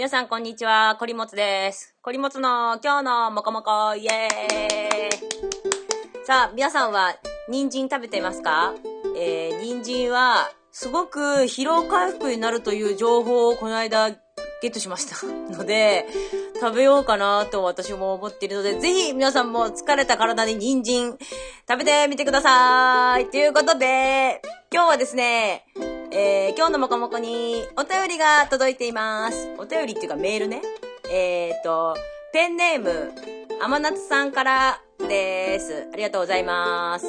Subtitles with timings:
[0.00, 1.94] 皆さんこんにちは、こりもつです。
[2.00, 5.14] こりもつの今日のもこもこ、イエー
[6.22, 7.16] イさあ、皆さんは
[7.50, 8.72] 人参食べてますか？
[9.14, 14.08] えー、人参はすごく疲労回復になるという情報をこの間
[14.62, 16.06] ゲットしました ので、
[16.58, 21.18] 食べようかなと私も思っているので、ぜひ皆さんも疲れた体に人参
[21.68, 23.26] 食べてみてください。
[23.26, 24.40] ということで、
[24.72, 25.66] 今日はですね、
[26.12, 29.48] えー、今日のもこもこにお便りが届いています。
[29.58, 30.60] お便りっていうかメールね。
[31.08, 31.96] えーと、
[32.32, 33.12] ペンネーム、
[33.62, 35.88] 甘夏さんからです。
[35.92, 37.06] ありがとうございます。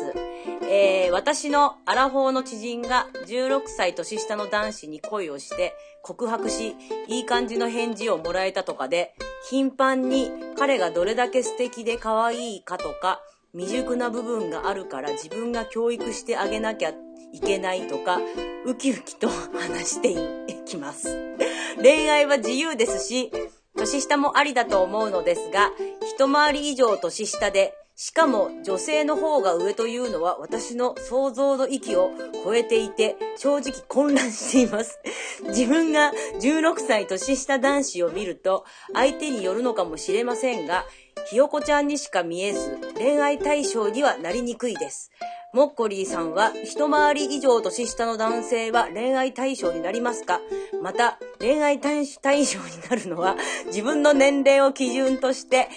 [0.70, 6.76] えー、私のアラフォーの知人が16歳年下の男子に恋をして告白し、
[7.08, 9.16] いい感じの返事をもらえたとかで、
[9.50, 13.20] 頻繁に彼がどれだけ素敵で可愛いかとか、
[13.54, 16.94] 未熟な部分があるから自分が教育してあげなきゃ
[17.34, 18.20] いけないとか、
[18.66, 21.36] ウキウキと話していきます。
[21.82, 23.32] 恋愛は自由ですし、
[23.76, 25.72] 年下もありだと思うのですが、
[26.16, 32.10] 一回り以上年下で、しかも女性の方が上というのは私の想像の域を
[32.44, 35.00] 超えていて、正直混乱しています。
[35.48, 40.86] 自分が16歳年下男子を見ると、相手によるのかもしれませんが、
[41.30, 45.12] ひよこちゃんにしか見えず、恋愛対象にはなりにくいです。
[45.54, 50.40] モッコリーさんは一回り以上年下の男性は恋愛対象になりますか？
[50.82, 52.46] また、恋愛対象に
[52.90, 53.36] なるのは
[53.68, 55.70] 自分の年齢を基準として、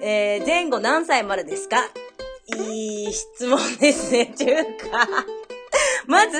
[0.00, 1.78] えー、前後何歳までですか？
[2.58, 4.56] いい質問ですね、ちゅう
[4.90, 5.08] か。
[6.06, 6.38] まず、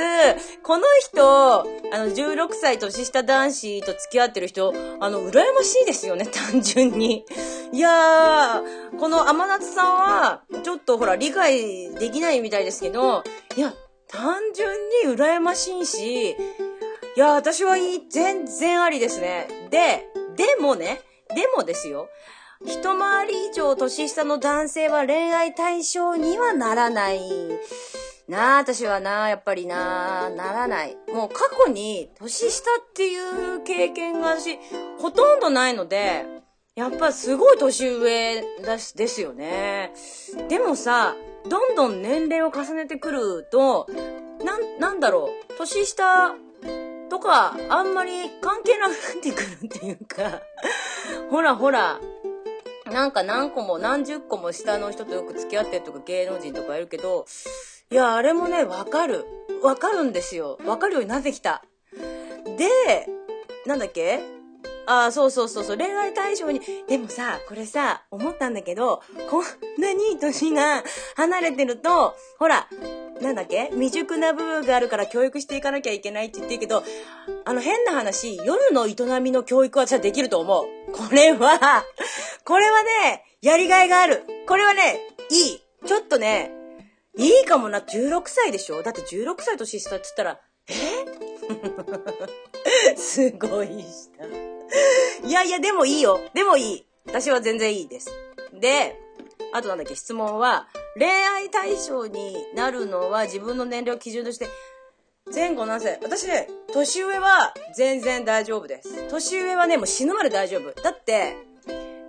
[0.63, 1.65] この人、あ
[1.99, 7.25] の、16歳年下男子と付き合ってる人、あの、羨ましいですよね、 単純に。
[7.73, 13.23] いやー、この甘夏さんは、ちょっとほら、理解できないみたいですけど、
[13.57, 13.75] いや、
[14.09, 14.71] 単純
[15.07, 16.37] に羨ましいし、い
[17.17, 19.69] や、私はいい、全然ありですね。
[19.71, 20.07] で、
[20.37, 21.03] でもね、
[21.35, 22.09] でもですよ。
[22.65, 27.21] 一回り以上年下の男性は恋愛対象にはならない。
[28.29, 30.97] なあ、私はなあ、やっぱりなあ、ならない。
[31.13, 34.59] もう過去に年下っていう経験が私、
[34.99, 36.25] ほとんどないので、
[36.75, 39.93] やっぱすごい年上だし、ですよね。
[40.49, 41.15] でもさ、
[41.49, 43.87] どんどん年齢を重ねてくると、
[44.45, 46.35] なん、なんだろう、年下
[47.11, 50.41] とか、あんまり関係なくなってくるっていうか、
[51.29, 52.01] ほらほら、
[52.87, 57.27] なんか何個も何十個も下の人とよく付き合ってるとか芸能人とかいるけど、
[57.93, 59.27] いや、あれもね、わかる。
[59.63, 60.59] わかるんですよ。
[60.65, 61.63] わかるようになってきた。
[62.57, 63.07] で、
[63.67, 64.21] なんだっけ？
[64.87, 69.45] ああ、そうそうそうそう、恋愛対象に、でもさ、これさ、思ったんだけど、こん
[69.79, 70.83] なに年が
[71.17, 72.67] 離れてると、ほら、
[73.21, 73.69] なんだっけ？
[73.73, 76.83] 未熟な部分があるから教育していかなきゃいけないって言ってるけど、
[77.45, 80.65] あの変な話、夜の営みの教育は私はできると思う。
[80.93, 81.85] これは、
[82.47, 84.25] これはね、やりがいがある。
[84.49, 84.99] これはね、
[85.29, 85.63] いい。
[85.87, 86.53] ちょっとね、
[87.17, 87.81] いいかもな。
[87.81, 88.83] 16歳でしょ？
[88.83, 92.97] だって16歳年下って言ったら、え？
[93.01, 94.25] すごい下。
[95.27, 96.21] いやいや、でもいいよ。
[96.35, 96.87] でもいい。
[97.07, 98.11] 私は全然いいです。
[98.53, 98.97] で、
[99.53, 104.47] あとなんだっけ、質問は、恋愛対象になるのは自分の年齢を基準として、
[105.33, 105.99] 前後何歳？
[106.03, 109.09] 私ね、年上は全然大丈夫です。
[109.09, 110.73] 年上はね、もう死ぬまで大丈夫。
[110.83, 111.37] だって、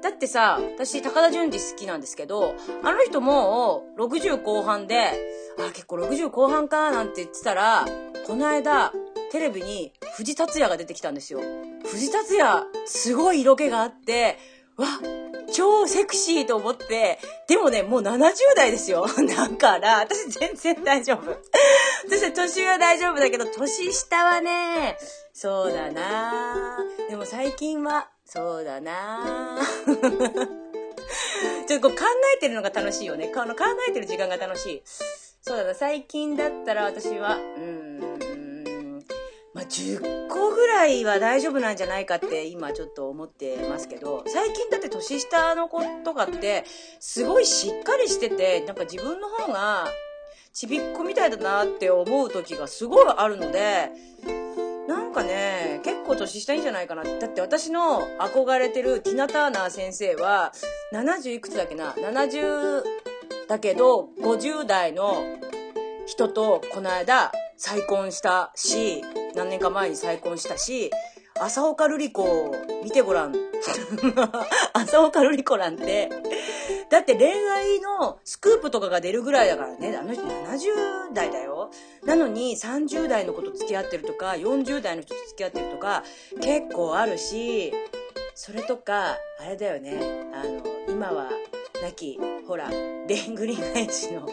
[0.04, 5.14] だってさ、私、高田純次好きなんですけど、あの人もう60後半で、
[5.58, 7.86] あ、結構60後半かなんて言ってたら、
[8.28, 8.92] この間、
[9.32, 11.40] テレビに藤達也が出てきたんですよ。
[11.86, 14.38] 藤達也、すごい色気があって、
[14.76, 14.88] わ、
[15.54, 19.06] 超セクシーと思って、でもね、もう70代ですよ。
[19.26, 21.32] だから、私全然大丈夫。
[22.10, 24.98] 私は年上は大丈夫だけど、年下はね、
[25.32, 26.78] そうだな
[27.10, 29.60] でも最近は、そうだな
[31.68, 33.28] ちょっとこう考えてるのが楽しいよね。
[33.28, 34.84] この考えてる時間が楽しい。
[35.42, 38.00] そうだな、最近だったら私は、うん、
[39.54, 46.64] まあ、10個ぐらいは大丈夫なんじゃないかって今ちょっと思ってますけど、最近だって年下の子とかって、
[47.00, 49.88] すごいしっかりしてて、なんか自分の方が、
[50.54, 53.92] ちびっこみたいだなって思う時がすごいあるので、
[55.14, 57.04] なんかね、結構年下いいんじゃないかな。
[57.04, 60.52] だって私の憧れてるティナ・ターナー先生は、
[60.92, 62.82] 70いくつだっけな ?70
[63.48, 65.24] だけど、50代の
[66.08, 69.04] 人とこの間再婚したし、
[69.36, 70.90] 何年か前に再婚したし、
[71.40, 73.36] 朝岡瑠璃子見てごらん。
[74.74, 76.10] 朝岡瑠璃子なんて、
[76.90, 79.96] だって恋愛のスクープとかが出るぐらいだからね。
[79.98, 81.70] あの人70代だよ。
[82.06, 86.04] なのに30代の子と付き合ってるとか、40代の人と付き合ってるとか、
[86.42, 87.74] 結構あるし、
[88.36, 90.00] それとか、あれだよね。
[90.34, 91.30] あの、今は、
[91.82, 92.70] 亡き、ほら、
[93.08, 94.28] でんぐり返しの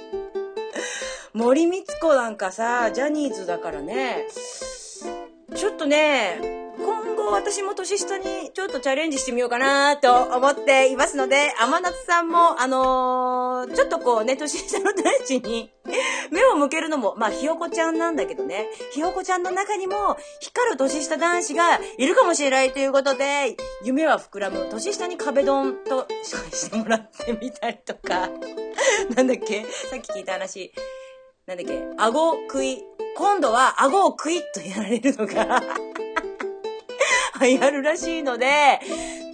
[1.33, 4.27] 森光子なんかさ、ジャニーズだからね、
[5.55, 6.41] ちょっとね、
[7.33, 15.71] 私も年下にちょっとチャレンジしてみようかなと思っていますので、甘夏さんも、あのー、ちょっとこうね、年下の男子に
[16.31, 26.07] 目を向けるのも、まあ、ひよこちゃんなんだけどね、ひよこちゃんの中にも光る年下男子がいるかもしれないということで、夢は膨らむ年下に壁ドンと
[26.53, 28.29] してもらってみたりとか、
[29.17, 29.65] なんだっけ？
[29.91, 30.73] さっき聞いた話。
[31.47, 31.83] なんだっけ？
[31.97, 32.85] 顎食い。
[33.17, 35.61] 今度は顎をクイッとやられるのが。
[37.41, 38.81] 流行るらしいので、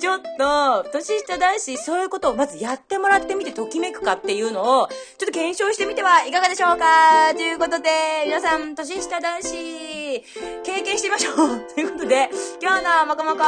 [0.00, 4.94] ちょっと、年下男子、そういうことをまずやってもらってみてときめくかっていうのを、ちょ
[5.24, 7.32] っと検証してみてはいかがでしょうか？
[7.34, 7.88] ということで、
[8.26, 9.50] 皆さん、年下男子、
[10.64, 11.60] 経験してみましょう。
[11.74, 12.28] ということで、
[12.60, 13.38] 今日のもこもこ、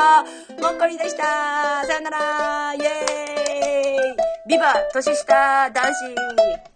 [0.62, 1.84] もっこりでした。
[1.87, 2.75] さよなら。
[2.75, 2.88] イェーイ。
[4.49, 6.68] ビバ年下男子。